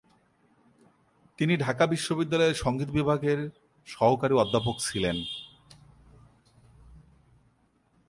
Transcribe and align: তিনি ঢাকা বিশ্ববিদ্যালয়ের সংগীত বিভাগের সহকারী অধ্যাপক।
তিনি 1.39 1.53
ঢাকা 1.57 1.83
বিশ্ববিদ্যালয়ের 1.87 2.61
সংগীত 2.63 2.89
বিভাগের 2.89 3.39
সহকারী 3.87 4.33
অধ্যাপক। 4.33 4.77